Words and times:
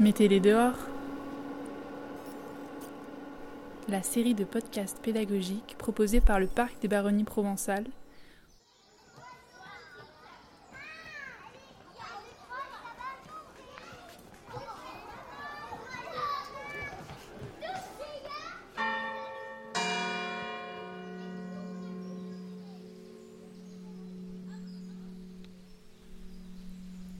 Mettez-les 0.00 0.40
dehors. 0.40 0.74
La 3.88 4.02
série 4.02 4.34
de 4.34 4.42
podcasts 4.42 4.98
pédagogiques 5.00 5.76
proposée 5.78 6.20
par 6.20 6.40
le 6.40 6.48
Parc 6.48 6.80
des 6.82 6.88
Baronnies 6.88 7.22
provençales 7.22 7.86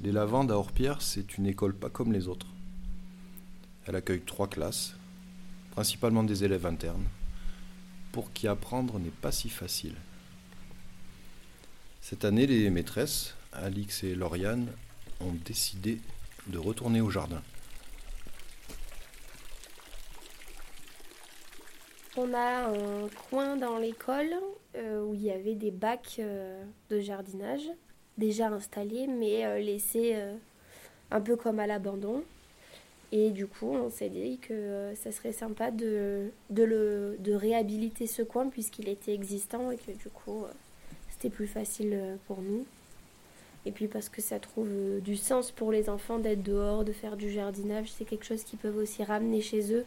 Les 0.02 0.12
Lavandes 0.12 0.50
à 0.50 0.59
Orpierre, 0.59 1.00
c'est 1.00 1.38
une 1.38 1.46
école 1.46 1.75
pas 1.75 1.88
comme 1.88 2.12
les 2.12 2.29
autres. 2.29 2.54
Elle 3.87 3.97
accueille 3.97 4.23
trois 4.23 4.48
classes, 4.48 4.95
principalement 5.73 6.23
des 6.25 6.45
élèves 6.45 6.66
internes, 6.66 7.06
pour 8.12 8.33
qui 8.33 8.48
apprendre 8.48 8.98
n'est 8.98 9.11
pas 9.11 9.33
si 9.33 9.48
facile. 9.48 9.97
Cette 12.01 12.25
année, 12.25 12.47
les 12.47 12.70
maîtresses, 12.70 13.34
Alix 13.52 14.05
et 14.05 14.15
Lauriane, 14.15 14.69
ont 15.20 15.33
décidé 15.45 16.01
de 16.47 16.59
retourner 16.59 17.01
au 17.01 17.11
jardin. 17.11 17.42
On 22.16 22.33
a 22.33 22.69
un 22.69 23.09
coin 23.28 23.56
dans 23.56 23.77
l'école 23.77 24.34
euh, 24.77 25.03
où 25.05 25.14
il 25.14 25.23
y 25.23 25.33
avait 25.33 25.56
des 25.56 25.73
bacs 25.73 26.16
euh, 26.20 26.62
de 26.89 27.01
jardinage 27.01 27.69
déjà 28.19 28.48
installés 28.48 29.09
mais 29.09 29.45
euh, 29.45 29.59
laissés 29.59 30.16
un 31.11 31.20
peu 31.20 31.37
comme 31.37 31.59
à 31.59 31.66
l'abandon. 31.66 32.23
Et 33.16 33.30
du 33.30 33.46
coup, 33.46 33.68
on 33.70 33.91
s'est 33.91 34.09
dit 34.09 34.38
que 34.38 34.52
euh, 34.52 34.95
ça 34.96 35.12
serait 35.12 35.33
sympa 35.33 35.70
de, 35.70 36.30
de, 36.50 36.64
le, 36.64 37.16
de 37.20 37.33
réhabiliter 37.33 38.08
ce 38.08 38.22
coin 38.22 38.48
puisqu'il 38.48 38.89
était 38.89 39.14
existant 39.14 39.70
et 39.70 39.77
que 39.77 39.92
du 39.92 40.08
coup, 40.12 40.42
euh, 40.42 40.48
c'était 41.11 41.30
plus 41.30 41.47
facile 41.47 41.92
euh, 41.92 42.16
pour 42.27 42.42
nous. 42.42 42.66
Et 43.66 43.70
puis 43.70 43.86
parce 43.86 44.08
que 44.08 44.20
ça 44.20 44.41
trouve 44.41 44.69
du 45.00 45.16
sens 45.16 45.52
pour 45.52 45.70
les 45.70 45.89
enfants 45.89 46.19
d'être 46.19 46.42
dehors, 46.42 46.84
de 46.84 46.91
faire 46.92 47.16
du 47.16 47.30
jardinage, 47.30 47.92
c'est 47.92 48.05
quelque 48.05 48.24
chose 48.24 48.42
qu'ils 48.42 48.58
peuvent 48.58 48.77
aussi 48.77 49.05
ramener 49.05 49.41
chez 49.41 49.72
eux. 49.72 49.86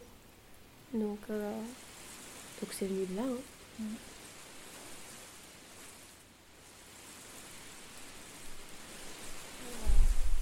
Donc, 0.94 1.20
donc 1.28 2.72
c'est 2.72 2.86
venu 2.86 3.04
de 3.10 3.16
là. 3.16 3.22
hein. 3.22 3.84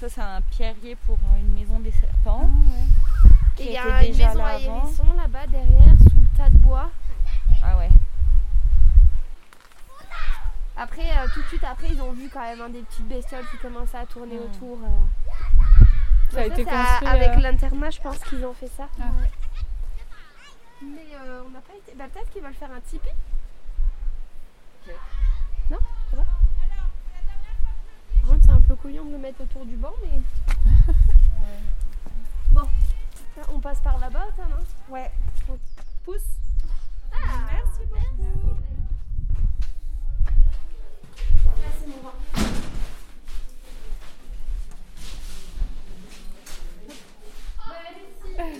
Ça, 0.00 0.08
c'est 0.11 0.20
un 0.20 0.41
pierrier 0.42 0.94
pour 1.06 1.19
une 1.39 1.55
maison 1.55 1.80
des 1.80 1.91
serpents. 1.92 2.50
qui 3.56 3.62
Et 3.62 3.66
il 3.69 3.72
y 3.72 3.78
a 3.78 4.05
une 4.05 4.16
maison 4.16 4.34
là 4.39 4.47
à 4.47 4.58
hérisson 4.58 5.06
là-bas 5.16 5.47
derrière, 5.47 5.94
sous 6.11 6.20
le 6.20 6.36
tas 6.36 6.50
de 6.50 6.58
bois. 6.58 6.91
Ah 7.64 7.78
ouais. 7.78 7.89
Après, 10.77 11.02
euh, 11.11 11.27
tout 11.33 11.41
de 11.41 11.47
suite 11.47 11.64
après, 11.64 11.89
ils 11.91 12.02
ont 12.02 12.12
vu 12.12 12.28
quand 12.30 12.42
même 12.42 12.61
hein, 12.61 12.69
des 12.69 12.83
petites 12.83 13.08
bestioles 13.08 13.47
qui 13.50 13.56
commençaient 13.56 13.97
à 13.97 14.05
tourner 14.05 14.36
Hmm. 14.39 14.42
autour. 14.55 14.78
euh. 14.84 15.84
Ça 16.30 16.41
a 16.41 16.44
été 16.44 16.64
construit, 16.64 17.06
Avec 17.08 17.28
euh, 17.30 17.41
l'internat, 17.41 17.91
je 17.91 18.00
pense 18.02 18.19
qu'ils 18.19 18.44
ont 18.44 18.52
fait 18.52 18.67
ça. 18.77 18.89
Ah. 19.00 19.05
Ouais. 19.05 19.30
Mais 20.83 21.06
euh, 21.14 21.41
on 21.47 21.50
n'a 21.50 21.61
pas 21.61 21.72
été. 21.74 21.94
Bah, 21.97 22.05
peut-être 22.12 22.30
qu'ils 22.30 22.42
veulent 22.42 22.52
faire 22.52 22.70
un 22.77 22.80
tipi 22.80 23.08
Ça 25.70 25.74
va 26.12 26.22
Par 28.27 28.34
contre, 28.34 28.46
c'est 28.46 28.52
un 28.52 28.60
peu 28.60 28.74
couillon 28.74 29.05
de 29.05 29.12
le 29.12 29.19
mettre 29.19 29.41
autour 29.41 29.64
du 29.64 29.77
banc, 29.77 29.94
mais. 30.02 30.20
bon, 32.50 32.62
on 33.55 33.60
passe 33.60 33.78
par 33.80 33.98
là-bas, 34.00 34.27
ça, 34.36 34.42
non 34.46 34.92
Ouais. 34.92 35.12
Pousse. 36.05 36.22
Merci 37.12 37.86
beaucoup. 37.88 38.56
Là, 41.45 41.68
c'est 41.78 41.86
mon 41.86 42.02
banc. 42.02 42.14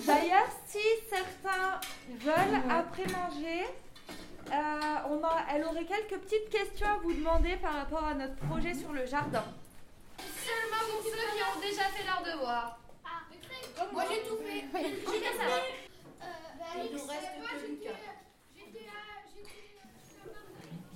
D'ailleurs, 0.07 0.49
si 0.69 0.79
certains 1.11 1.81
veulent, 2.25 2.71
après 2.71 3.07
manger, 3.09 3.65
euh, 4.53 5.09
on 5.11 5.25
a, 5.25 5.47
elle 5.55 5.65
aurait 5.65 5.85
quelques 5.85 6.21
petites 6.23 6.49
questions 6.51 6.87
à 6.87 6.99
vous 7.03 7.13
demander 7.13 7.57
par 7.57 7.75
rapport 7.75 8.05
à 8.05 8.15
notre 8.15 8.37
projet 8.37 8.75
sur 8.75 8.93
le 8.93 9.07
jardin. 9.07 9.45
Seulement 10.19 10.93
pour 10.93 11.03
ceux 11.05 11.11
qui 11.11 11.43
ont 11.43 11.61
déjà 11.61 11.83
fait 11.91 12.05
leur 12.05 12.23
devoir. 12.23 12.79
Moi 13.93 14.05
j'ai 14.11 14.29
tout 14.29 14.37
fait. 14.39 14.65
J'ai 14.73 15.21
fait 15.21 15.37
ça. 15.37 15.45
Il 16.77 16.97
nous 16.97 17.07
reste 17.07 17.63
que 17.63 17.67
Lucas. 17.67 17.91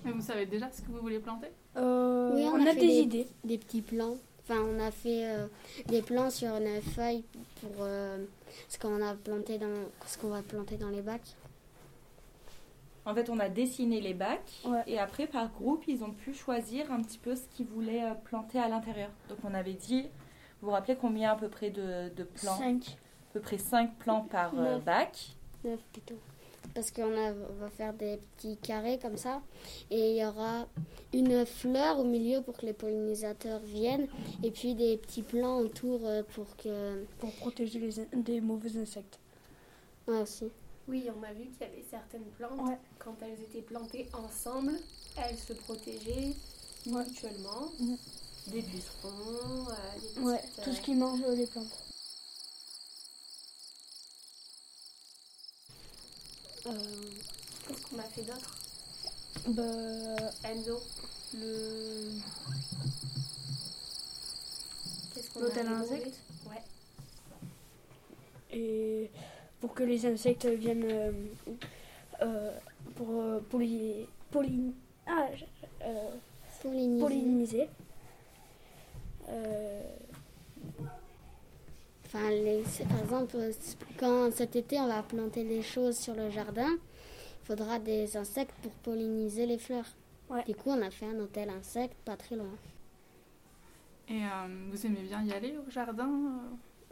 Mais 0.05 0.13
vous 0.13 0.23
savez 0.23 0.47
déjà 0.47 0.71
ce 0.73 0.81
que 0.83 0.91
vous 0.91 1.01
voulez 1.01 1.19
planter? 1.19 1.49
Euh, 1.77 2.31
Oui, 2.35 2.45
on, 2.47 2.67
a, 2.67 2.73
fait 2.73 2.81
des, 2.81 2.87
idées. 2.87 3.27
Des 3.45 3.59
petits 3.59 3.83
plans. 3.83 4.17
Enfin, 4.43 4.61
on 4.63 4.81
a 4.81 4.91
fait 4.91 5.27
euh, 5.27 5.47
des 5.87 6.03
plans 6.03 6.31
sur 6.31 6.49
une 6.57 6.81
feuille 6.81 7.23
pour 7.61 7.71
euh, 7.81 8.25
ce 8.69 8.79
qu'on 8.79 9.01
a 9.07 9.15
planté 9.15 9.59
dans 9.59 9.85
ce 10.07 10.19
qu'on 10.19 10.31
va 10.31 10.43
planter 10.43 10.77
dans 10.77 10.89
les 10.89 11.03
bacs. 11.03 11.37
En 13.11 13.15
fait, 13.15 13.29
on 13.31 13.39
a 13.41 13.49
dessiné 13.49 14.01
les 14.01 14.15
bacs 14.15 14.61
Ouais. 14.65 14.83
et 14.87 14.99
après, 14.99 15.27
par 15.27 15.51
groupe, 15.53 15.85
ils 15.89 16.05
ont 16.05 16.13
pu 16.13 16.33
choisir 16.33 16.93
un 16.93 17.03
petit 17.03 17.19
peu 17.19 17.35
ce 17.35 17.43
qu'ils 17.49 17.67
voulaient 17.67 18.05
euh, 18.05 18.15
planter 18.15 18.59
à 18.59 18.69
l'intérieur. 18.69 19.11
Donc, 19.29 19.39
on 19.45 19.53
avait 19.55 19.73
dit, 19.75 20.03
vous 20.61 20.69
vous 20.69 20.71
rappelez 20.71 20.97
combien 20.97 21.33
à 21.33 21.37
peu 21.37 21.49
près 21.49 21.71
de, 21.71 22.09
de 22.15 22.23
plants? 22.25 22.57
5. 22.59 22.85
À 23.31 23.33
peu 23.35 23.41
près 23.41 23.59
5 23.59 23.95
plants 23.99 24.23
par 24.31 24.53
euh, 24.59 24.79
bac. 24.79 25.35
Neuf 25.65 25.81
plutôt. 25.93 26.17
Parce 26.75 26.91
qu'on 26.93 27.11
va 27.59 27.69
faire 27.71 27.93
des 27.95 28.19
petits 28.37 28.57
carrés 28.59 28.99
comme 29.01 29.17
ça. 29.17 29.41
Et 29.91 30.13
il 30.13 30.17
y 30.19 30.25
aura 30.25 30.67
une 31.13 31.45
fleur 31.47 31.99
au 31.99 32.05
milieu 32.05 32.43
pour 32.43 32.57
que 32.57 32.67
les 32.67 32.73
pollinisateurs 32.75 33.61
viennent. 33.61 34.07
Et 34.45 34.51
puis 34.51 34.75
des 34.75 34.97
petits 34.99 35.23
plants 35.23 35.59
autour 35.59 36.01
euh, 36.05 36.23
pour 36.35 36.57
que. 36.57 37.05
pour 37.19 37.33
protéger 37.35 37.79
les 37.81 37.99
in- 38.01 38.07
des 38.15 38.41
mauvais 38.41 38.77
insectes. 38.79 39.19
Ouais, 40.07 40.21
aussi. 40.23 40.51
Oui, 40.91 41.09
on 41.17 41.23
a 41.23 41.33
vu 41.33 41.45
qu'il 41.51 41.61
y 41.61 41.65
avait 41.71 41.85
certaines 41.89 42.25
plantes, 42.37 42.59
Ouais. 42.69 42.77
quand 42.99 43.15
elles 43.23 43.41
étaient 43.41 43.63
plantées 43.63 44.09
ensemble, 44.13 44.73
elles 45.17 45.39
se 45.39 45.53
protégeaient 45.53 46.35
mutuellement. 46.85 47.71
Des 48.49 48.63
buissons, 48.63 49.69
euh, 49.69 50.01
des 50.17 50.21
Ouais, 50.21 50.43
tout 50.65 50.73
ce 50.75 50.81
qui 50.81 50.95
mange 50.97 51.21
euh, 51.23 51.37
les 51.37 51.47
plantes. 51.47 51.79
euh, 56.67 56.73
Qu'est-ce 57.69 57.83
qu'on 57.87 57.99
a 58.01 58.03
fait 58.03 58.23
d'autre? 58.23 58.57
Bah, 59.49 60.33
Enzo, 60.43 60.81
le... 61.35 62.11
qu'est-ce 65.15 65.31
qu'on 65.31 65.41
L'hôtel 65.41 65.67
a 65.69 65.71
à 65.71 65.75
demandé 65.83 65.95
insectes 65.95 66.19
Ouais. 66.49 66.63
Et 68.53 69.11
pour 69.61 69.75
que 69.75 69.83
les 69.83 70.07
insectes 70.07 70.47
viennent 70.47 70.85
euh, 70.91 71.13
euh, 72.23 72.51
pour 72.97 73.09
euh, 73.21 73.41
poly... 73.51 74.07
poly- 74.33 74.73
ah, 75.07 75.27
euh, 75.85 76.11
Polliniser. 76.63 77.01
polliniser. 77.05 77.69
Euh, 79.29 79.83
Enfin, 82.07 82.29
les- 82.31 82.65
par 82.89 83.01
exemple, 83.05 83.37
quand 83.97 84.33
cet 84.33 84.57
été 84.57 84.81
on 84.81 84.89
va 84.89 85.01
planter 85.05 85.45
des 85.45 85.63
choses 85.63 85.97
sur 85.97 86.15
le 86.17 86.29
jardin, 86.29 86.67
il 86.73 87.47
faudra 87.47 87.79
des 87.79 88.17
insectes 88.17 88.55
pour 88.63 88.73
polliniser 88.73 89.47
les 89.47 89.59
fleurs. 89.59 89.87
Ouais. 90.29 90.43
Du 90.45 90.57
coup, 90.57 90.71
on 90.71 90.83
a 90.83 90.91
fait 90.91 91.07
un 91.07 91.19
hôtel 91.21 91.49
insectes 91.51 91.95
pas 92.05 92.17
très 92.17 92.35
loin. 92.35 92.51
Et 94.09 94.25
euh, 94.25 94.69
vous 94.73 94.87
aimez 94.87 95.03
bien 95.03 95.23
y 95.25 95.33
aller 95.33 95.57
au 95.57 95.71
jardin 95.71 96.11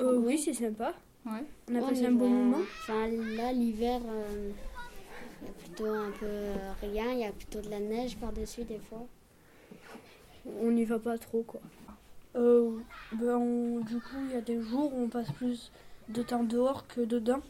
euh, 0.00 0.18
oui, 0.18 0.38
c'est 0.38 0.54
sympa. 0.54 0.94
Ouais. 1.26 1.44
On 1.70 1.74
a 1.74 1.80
Ouais, 1.80 1.88
passé 1.91 2.06
un 2.06 2.12
bon 2.12 2.28
moment. 2.28 2.59
Enfin, 2.82 3.06
là, 3.09 3.53
l'hiver, 3.53 4.00
euh, 4.06 4.50
il 5.42 5.47
y 5.47 5.50
a 5.50 5.53
plutôt 5.53 5.86
un 5.91 6.10
peu 6.12 6.26
euh, 6.26 6.72
rien, 6.80 7.10
il 7.12 7.18
y 7.20 7.24
a 7.24 7.32
plutôt 7.32 7.60
de 7.60 7.68
la 7.68 7.80
neige 7.80 8.16
par-dessus 8.16 8.65
des 8.65 8.78
fois. 8.78 9.06
On 10.60 10.70
n'y 10.70 10.84
va 10.84 10.98
pas 10.98 11.18
trop, 11.18 11.42
quoi. 11.42 11.60
Euh, 12.36 12.78
ben, 13.12 13.36
on- 13.36 13.80
du 13.80 13.97
coup, 13.97 14.16
il 14.28 14.32
y 14.34 14.36
a 14.36 14.41
des 14.41 14.60
jours 14.60 14.92
où 14.94 15.03
on 15.04 15.09
passe 15.09 15.30
plus 15.32 15.70
de 16.09 16.22
temps 16.22 16.44
dehors 16.44 16.86
que 16.86 17.00
dedans. 17.03 17.41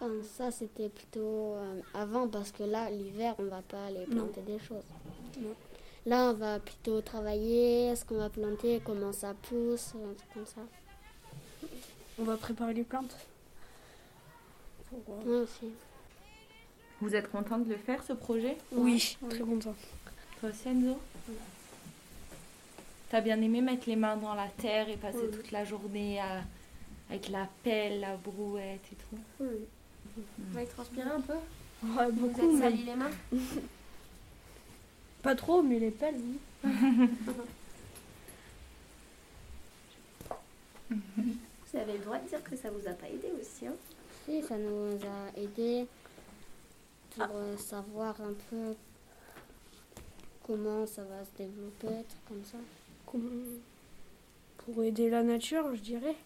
Enfin, 0.00 0.10
ça, 0.22 0.50
c'était 0.50 0.88
plutôt 0.88 1.54
euh, 1.56 1.80
avant 1.92 2.28
parce 2.28 2.52
que 2.52 2.62
là, 2.62 2.88
l'hiver, 2.90 3.34
on 3.38 3.44
va 3.44 3.62
pas 3.62 3.86
aller 3.86 4.06
Non. 4.08 4.24
planter 4.26 4.42
des 4.42 4.58
choses. 4.58 4.84
Non. 5.40 5.54
Là, 6.06 6.30
on 6.30 6.34
va 6.34 6.60
plutôt 6.60 7.00
travailler, 7.02 7.94
ce 7.96 8.04
qu'on 8.04 8.16
va 8.18 8.30
planter, 8.30 8.80
comment 8.84 9.12
ça 9.12 9.34
pousse, 9.34 9.94
un 9.96 10.14
truc 10.14 10.30
comme 10.32 10.46
ça. 10.46 10.60
On 12.18 12.24
va 12.24 12.36
préparer 12.36 12.74
les 12.74 12.82
plantes. 12.84 13.16
Pour, 14.90 15.02
euh, 15.08 15.24
Moi 15.24 15.40
aussi. 15.42 15.70
Vous 17.00 17.14
êtes 17.14 17.30
content 17.30 17.58
de 17.58 17.68
le 17.68 17.76
faire, 17.76 18.02
ce 18.02 18.12
projet? 18.12 18.56
Oui, 18.72 19.16
très 19.30 19.38
content. 19.40 19.74
Toi 20.40 20.48
aussi, 20.50 20.68
Enzo? 20.68 20.98
T'as 23.10 23.20
bien 23.20 23.40
aimé 23.40 23.60
mettre 23.60 23.88
les 23.88 23.96
mains 23.96 24.16
dans 24.16 24.34
la 24.34 24.48
terre 24.48 24.88
et 24.88 24.96
passer 24.96 25.18
Oui. 25.22 25.30
toute 25.36 25.50
la 25.52 25.64
journée 25.64 26.18
à, 26.20 26.42
avec 27.08 27.28
la 27.28 27.48
pelle, 27.62 28.00
la 28.00 28.16
brouette 28.16 28.84
et 28.92 28.96
tout? 28.96 29.18
Oui. 29.40 29.66
Vous 30.38 30.56
avez 30.56 30.66
transpiré 30.66 31.08
un 31.08 31.20
peu? 31.20 31.34
Ouais, 31.84 32.10
Vous 32.10 32.26
beaucoup. 32.28 32.54
êtes 32.56 32.60
sali 32.60 32.82
les 32.82 32.96
mains? 32.96 33.10
Pas 35.22 35.34
trop, 35.36 35.62
mais 35.62 35.78
les 35.78 35.90
pelles, 35.92 36.16
oui. 36.20 36.38
Vous 41.72 41.78
avez 41.78 41.92
le 41.94 41.98
droit 41.98 42.18
de 42.18 42.26
dire 42.28 42.42
que 42.42 42.56
ça 42.56 42.70
vous 42.70 42.86
a 42.88 42.92
pas 42.92 43.08
aidé 43.08 43.30
aussi. 43.38 43.66
Hein 43.66 43.74
Si, 44.24 44.42
ça 44.42 44.56
nous 44.56 44.96
a 45.04 45.38
aidé 45.38 45.86
pour 47.10 47.26
euh, 47.34 47.56
savoir 47.58 48.18
un 48.20 48.32
peu 48.50 48.74
comment 50.46 50.86
ça 50.86 51.02
va 51.04 51.24
se 51.24 51.30
développer, 51.36 52.04
comme 52.26 52.42
ça. 52.44 52.56
Pour 54.58 54.82
aider 54.82 55.10
la 55.10 55.22
nature, 55.22 55.74
je 55.74 55.80
dirais. 55.80 56.16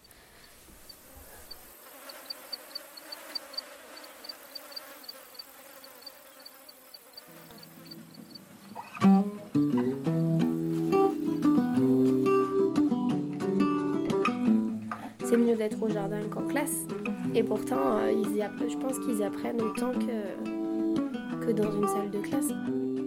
C'est 15.33 15.39
mieux 15.39 15.55
d'être 15.55 15.81
au 15.81 15.89
jardin 15.89 16.21
qu'en 16.29 16.45
classe. 16.45 16.85
Et 17.33 17.41
pourtant, 17.41 17.97
euh, 17.97 18.11
ils 18.11 18.37
y 18.37 18.69
je 18.69 18.77
pense 18.77 18.99
qu'ils 18.99 19.23
apprennent 19.23 19.59
autant 19.63 19.91
que, 19.91 21.51
dans 21.51 21.71
une 21.71 21.87
salle 21.87 22.11
de 22.11 22.19
classe. 22.19 22.49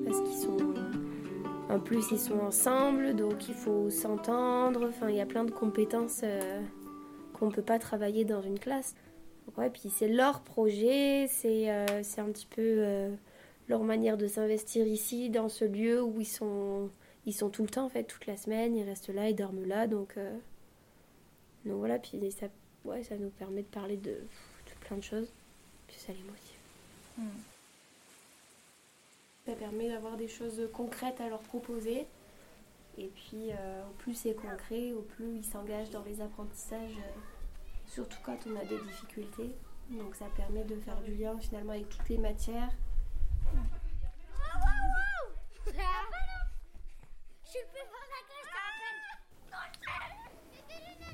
Parce 0.04 0.20
qu'ils 0.22 0.36
sont. 0.36 0.56
En 1.68 1.78
plus, 1.78 2.10
ils 2.10 2.18
sont 2.18 2.40
ensemble, 2.40 3.14
donc 3.14 3.48
il 3.48 3.54
faut 3.54 3.90
s'entendre. 3.90 4.86
Enfin, 4.88 5.08
il 5.08 5.14
y 5.14 5.20
a 5.20 5.26
plein 5.26 5.44
de 5.44 5.52
compétences 5.52 6.22
euh, 6.24 6.60
qu'on 7.32 7.46
ne 7.46 7.52
peut 7.52 7.62
pas 7.62 7.78
travailler 7.78 8.24
dans 8.24 8.42
une 8.42 8.58
classe. 8.58 8.96
Ouais, 9.56 9.70
puis 9.70 9.88
c'est 9.88 10.08
leur 10.08 10.40
projet, 10.40 11.28
c'est 11.28 11.70
euh, 11.70 12.02
un 12.18 12.24
petit 12.32 12.48
peu 12.50 12.60
euh, 12.60 13.08
leur 13.68 13.84
manière 13.84 14.16
de 14.16 14.26
s'investir 14.26 14.84
ici, 14.84 15.30
dans 15.30 15.48
ce 15.48 15.64
lieu 15.64 16.02
où 16.02 16.20
ils 16.20 16.24
sont, 16.24 16.90
ils 17.24 17.34
sont 17.34 17.50
tout 17.50 17.62
le 17.62 17.68
temps, 17.68 17.84
en 17.84 17.88
fait, 17.88 18.02
toute 18.02 18.26
la 18.26 18.36
semaine. 18.36 18.74
Ils 18.74 18.82
restent 18.82 19.14
là, 19.14 19.30
ils 19.30 19.36
dorment 19.36 19.64
là, 19.64 19.86
donc. 19.86 20.18
Donc 21.66 21.78
voilà, 21.78 21.98
puis 21.98 22.18
ça, 22.30 22.46
ouais, 22.84 23.02
ça 23.02 23.16
nous 23.16 23.30
permet 23.30 23.62
de 23.62 23.66
parler 23.66 23.96
de, 23.96 24.12
de 24.12 24.74
plein 24.80 24.96
de 24.96 25.02
choses. 25.02 25.28
Puis 25.88 25.96
ça 25.96 26.12
les 26.12 26.22
motive. 26.22 26.56
Mm. 27.18 27.28
Ça 29.46 29.52
permet 29.54 29.88
d'avoir 29.88 30.16
des 30.16 30.28
choses 30.28 30.68
concrètes 30.72 31.20
à 31.20 31.28
leur 31.28 31.40
proposer. 31.40 32.06
Et 32.98 33.08
puis, 33.08 33.50
euh, 33.50 33.82
au 33.88 33.92
plus 33.98 34.14
c'est 34.14 34.34
concret, 34.34 34.92
au 34.92 35.02
plus 35.02 35.36
ils 35.36 35.44
s'engagent 35.44 35.90
dans 35.90 36.02
les 36.04 36.20
apprentissages, 36.20 36.96
euh, 36.96 37.20
surtout 37.86 38.18
quand 38.24 38.38
on 38.46 38.56
a 38.56 38.64
des 38.64 38.78
difficultés. 38.78 39.50
Donc 39.90 40.14
ça 40.16 40.26
permet 40.36 40.64
de 40.64 40.76
faire 40.76 41.00
du 41.02 41.14
lien 41.14 41.38
finalement 41.38 41.72
avec 41.72 41.88
toutes 41.88 42.08
les 42.08 42.18
matières. 42.18 42.70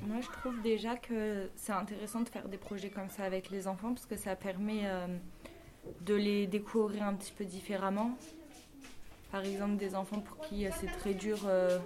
Moi, 0.07 0.19
je 0.19 0.27
trouve 0.27 0.61
déjà 0.61 0.95
que 0.97 1.49
c'est 1.55 1.71
intéressant 1.71 2.21
de 2.21 2.29
faire 2.29 2.49
des 2.49 2.57
projets 2.57 2.89
comme 2.89 3.09
ça 3.09 3.23
avec 3.23 3.49
les 3.49 3.67
enfants 3.67 3.93
parce 3.93 4.05
que 4.05 4.17
ça 4.17 4.35
permet 4.35 4.81
euh, 4.83 5.07
de 6.01 6.13
les 6.13 6.45
découvrir 6.45 7.03
un 7.03 7.13
petit 7.13 7.31
peu 7.31 7.45
différemment. 7.45 8.17
Par 9.31 9.45
exemple, 9.45 9.77
des 9.77 9.95
enfants 9.95 10.19
pour 10.19 10.39
qui 10.41 10.67
euh, 10.67 10.71
c'est 10.79 10.91
très 10.99 11.13
dur 11.13 11.39
euh, 11.45 11.79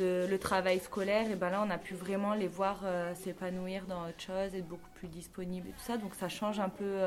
le 0.00 0.36
travail 0.38 0.80
scolaire, 0.80 1.30
et 1.30 1.36
ben 1.36 1.50
là, 1.50 1.62
on 1.64 1.70
a 1.70 1.78
pu 1.78 1.94
vraiment 1.94 2.34
les 2.34 2.48
voir 2.48 2.82
s'épanouir 3.14 3.86
dans 3.86 4.08
autre 4.08 4.20
chose, 4.20 4.52
être 4.52 4.66
beaucoup 4.66 4.90
plus 4.96 5.06
disponibles 5.06 5.68
et 5.68 5.70
tout 5.70 5.84
ça. 5.84 5.96
Donc, 5.98 6.16
ça 6.16 6.28
change 6.28 6.58
un 6.58 6.68
peu 6.68 6.98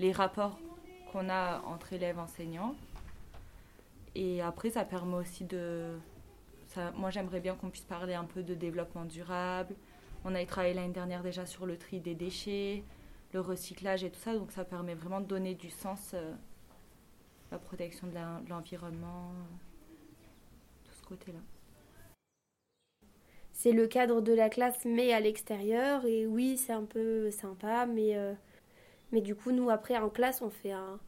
les 0.00 0.10
rapports 0.10 0.58
qu'on 1.12 1.28
a 1.28 1.60
entre 1.60 1.92
élèves 1.92 2.18
enseignants. 2.18 2.74
Et 4.16 4.42
après, 4.42 4.70
ça 4.70 4.84
permet 4.84 5.14
aussi 5.14 5.44
de 5.44 5.92
moi, 6.96 7.10
j'aimerais 7.10 7.40
bien 7.40 7.54
qu'on 7.54 7.70
puisse 7.70 7.84
parler 7.84 8.14
un 8.14 8.24
peu 8.24 8.42
de 8.42 8.54
développement 8.54 9.04
durable. 9.04 9.74
On 10.24 10.34
a 10.34 10.44
travaillé 10.44 10.74
l'année 10.74 10.92
dernière 10.92 11.22
déjà 11.22 11.46
sur 11.46 11.66
le 11.66 11.76
tri 11.76 12.00
des 12.00 12.14
déchets, 12.14 12.84
le 13.32 13.40
recyclage 13.40 14.04
et 14.04 14.10
tout 14.10 14.20
ça. 14.20 14.34
Donc, 14.34 14.52
ça 14.52 14.64
permet 14.64 14.94
vraiment 14.94 15.20
de 15.20 15.26
donner 15.26 15.54
du 15.54 15.70
sens 15.70 16.12
euh, 16.14 16.32
à 17.50 17.54
la 17.54 17.58
protection 17.58 18.06
de 18.06 18.14
l'environnement, 18.48 19.30
euh, 19.30 20.84
tout 20.84 20.94
ce 20.94 21.02
côté-là. 21.02 21.40
c'est 23.58 23.72
le 23.72 23.88
cadre 23.88 24.20
de 24.20 24.32
la 24.32 24.48
classe 24.48 24.84
mais 24.84 25.12
à 25.12 25.18
l'extérieur 25.18 26.04
et 26.06 26.26
oui 26.26 26.56
c'est 26.56 26.72
un 26.72 26.84
peu 26.84 27.28
sympa 27.32 27.86
mais 27.86 28.16
euh, 28.16 28.32
mais 29.10 29.20
du 29.20 29.34
coup 29.34 29.50
nous 29.50 29.68
après 29.68 29.96
en 29.98 30.10
classe 30.10 30.42
on 30.42 30.50
fait 30.50 30.70
un 30.70 31.00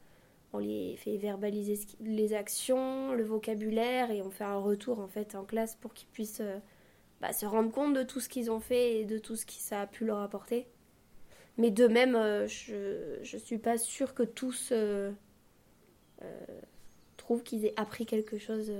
on 0.52 0.58
les 0.58 0.96
fait 0.96 1.16
verbaliser 1.16 1.78
les 2.00 2.34
actions 2.34 3.12
le 3.12 3.22
vocabulaire 3.22 4.10
et 4.10 4.22
on 4.22 4.30
fait 4.30 4.44
un 4.44 4.58
retour 4.58 5.00
en 5.00 5.08
fait 5.08 5.34
en 5.34 5.44
classe 5.44 5.76
pour 5.76 5.94
qu'ils 5.94 6.08
puissent 6.08 6.40
euh, 6.40 6.58
bah, 7.20 7.32
se 7.32 7.46
rendre 7.46 7.70
compte 7.70 7.94
de 7.94 8.02
tout 8.02 8.20
ce 8.20 8.28
qu'ils 8.28 8.50
ont 8.50 8.60
fait 8.60 9.00
et 9.00 9.04
de 9.04 9.18
tout 9.18 9.36
ce 9.36 9.46
que 9.46 9.52
ça 9.52 9.82
a 9.82 9.86
pu 9.86 10.04
leur 10.04 10.18
apporter. 10.18 10.66
Mais 11.56 11.70
de 11.70 11.86
même 11.86 12.16
euh, 12.16 12.46
je 12.46 13.18
je 13.22 13.36
suis 13.36 13.58
pas 13.58 13.78
sûre 13.78 14.14
que 14.14 14.22
tous 14.22 14.70
euh, 14.72 15.12
trouvent 17.16 17.42
qu'ils 17.42 17.64
aient 17.64 17.74
appris 17.76 18.06
quelque 18.06 18.38
chose 18.38 18.72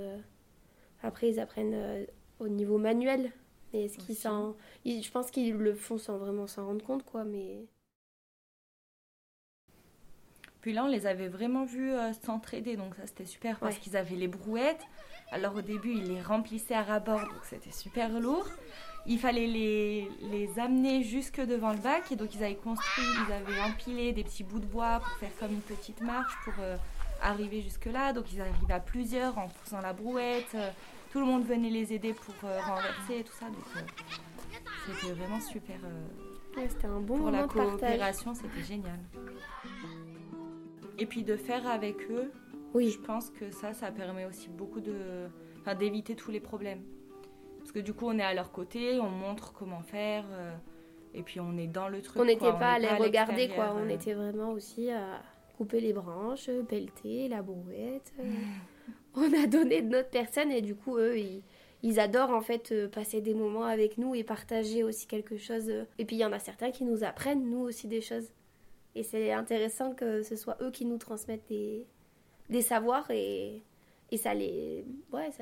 après 1.03 1.29
ils 1.31 1.41
apprennent 1.41 2.07
au 2.41 2.49
niveau 2.49 2.79
manuel. 2.79 3.31
Mais 3.73 3.85
est-ce 3.85 3.99
qu'ils 3.99 4.17
s'en... 4.17 4.57
Je 4.85 5.11
pense 5.11 5.31
qu'ils 5.31 5.53
le 5.53 5.75
font 5.75 5.99
sans 5.99 6.19
vraiment 6.19 6.47
s'en 6.47 6.67
rendre 6.67 6.85
compte, 6.85 7.05
quoi, 7.05 7.25
mais... 7.25 7.67
Puis 10.61 10.73
là, 10.73 10.85
on 10.85 10.89
les 10.89 11.07
avait 11.07 11.29
vraiment 11.29 11.65
vus 11.65 11.93
euh, 11.93 12.13
s'entraider, 12.25 12.77
donc 12.77 12.95
ça 12.97 13.07
c'était 13.07 13.25
super 13.27 13.59
parce 13.59 13.77
Ouais. 13.77 13.81
qu'ils 13.81 13.97
avaient 13.97 14.17
les 14.17 14.29
brouettes. 14.29 14.83
Alors 15.33 15.55
au 15.55 15.63
début, 15.63 15.93
ils 15.93 16.05
les 16.13 16.21
remplissaient 16.21 16.75
à 16.75 16.83
ras-bord, 16.83 17.21
donc 17.21 17.45
c'était 17.45 17.71
super 17.71 18.11
lourd. 18.21 18.47
Il 19.07 19.19
fallait 19.19 19.47
les, 19.47 20.11
les 20.31 20.59
amener 20.59 21.03
jusque 21.03 21.41
devant 21.41 21.71
le 21.73 21.79
bac, 21.79 22.13
et 22.13 22.17
donc 22.17 22.35
ils 22.35 22.45
avaient 22.45 22.57
construit, 22.57 23.05
ils 23.27 23.33
avaient 23.33 23.61
empilé 23.63 24.13
des 24.13 24.25
petits 24.25 24.45
bouts 24.45 24.59
de 24.59 24.67
bois 24.67 25.01
pour 25.01 25.13
faire 25.19 25.31
comme 25.39 25.53
une 25.53 25.61
petite 25.63 26.01
marche 26.03 26.35
pour 26.45 26.53
euh, 26.61 26.77
arriver 27.23 27.63
jusque-là. 27.63 28.13
Donc 28.13 28.31
ils 28.33 28.41
arrivaient 28.41 28.73
à 28.75 28.81
plusieurs 28.81 29.39
en 29.39 29.49
poussant 29.49 29.81
la 29.81 29.93
brouette. 29.95 30.55
euh, 30.55 30.69
tout 31.13 31.19
le 31.21 31.27
monde 31.27 31.45
venait 31.45 31.71
les 31.71 31.93
aider 31.93 32.13
pour 32.13 32.35
renverser 32.43 33.19
et 33.21 33.25
tout 33.25 33.33
ça. 33.33 33.47
Donc 33.47 33.65
c'était 34.87 35.13
vraiment 35.13 35.41
super. 35.41 35.77
Ouais, 36.57 36.69
c'était 36.69 36.87
un 36.87 37.01
bon 37.01 37.17
pour 37.17 37.27
moment 37.27 37.31
la 37.43 37.47
coopération, 37.49 38.35
c'était 38.35 38.63
génial. 38.63 38.99
Et 41.01 41.07
puis 41.07 41.25
de 41.25 41.37
faire 41.37 41.67
avec 41.67 41.97
eux, 42.11 42.31
Oui, 42.75 42.91
je 42.91 43.01
pense 43.01 43.31
que 43.31 43.51
ça, 43.51 43.73
ça 43.73 43.91
permet 43.91 44.27
aussi 44.27 44.49
beaucoup 44.49 44.81
de, 44.81 45.29
enfin, 45.61 45.75
d'éviter 45.75 46.15
tous 46.15 46.31
les 46.31 46.39
problèmes. 46.39 46.83
Parce 47.59 47.73
que 47.73 47.81
du 47.81 47.95
coup, 47.95 48.07
on 48.07 48.19
est 48.19 48.23
à 48.23 48.35
leur 48.35 48.53
côté, 48.53 49.01
on 49.01 49.09
montre 49.09 49.53
comment 49.53 49.83
faire, 49.83 50.25
euh, 50.31 50.53
et 51.15 51.23
puis 51.23 51.41
on 51.41 51.57
est 51.57 51.67
dans 51.67 51.89
le 51.89 52.03
truc. 52.03 52.21
on 52.21 52.25
n'était 52.25 52.53
pas 52.53 52.73
à 52.73 52.79
les 52.79 52.89
regarder, 52.89 53.49
quoi. 53.49 53.75
On 53.75 53.87
euh. 53.87 53.89
était 53.89 54.13
vraiment 54.13 54.51
aussi 54.51 54.91
à 54.91 55.23
couper 55.57 55.81
les 55.81 55.93
branches, 55.93 56.51
pelleter 56.69 57.29
la 57.29 57.43
brouette. 57.43 58.13
on 59.15 59.33
a 59.43 59.47
donné 59.47 59.83
de 59.83 59.89
notre 59.89 60.11
personne, 60.11 60.53
et 60.53 60.63
du 60.63 60.75
coup, 60.75 60.97
eux, 60.99 61.19
ils... 61.19 61.43
ils 61.83 61.99
adorent, 61.99 62.31
en 62.31 62.43
fait, 62.43 62.73
euh, 62.73 62.89
passer 62.89 63.21
des 63.21 63.35
moments 63.35 63.65
avec 63.65 63.99
nous 63.99 64.15
et 64.15 64.23
partager 64.23 64.85
aussi 64.85 65.07
quelque 65.07 65.39
chose. 65.39 65.71
Et 65.99 66.05
puis, 66.05 66.17
il 66.17 66.21
y 66.21 66.25
en 66.27 66.33
a 66.33 66.39
certains 66.39 66.71
qui 66.71 66.85
nous 66.85 67.05
apprennent, 67.05 67.51
nous 67.51 67.61
aussi, 67.61 67.89
des 67.89 68.03
choses. 68.03 68.31
Et 68.95 69.03
c'est 69.03 69.33
intéressant 69.33 69.95
que 69.95 70.23
ce 70.23 70.37
soit 70.37 70.57
eux 70.61 70.71
qui 70.71 70.85
nous 70.85 70.99
transmettent 70.99 71.49
des, 71.49 71.87
des 72.49 72.63
savoirs, 72.63 73.11
et, 73.11 73.63
et 74.11 74.17
ça 74.17 74.35
les... 74.35 74.85
Ouais, 75.13 75.31